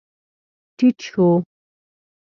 [0.77, 1.27] ټيټ شو.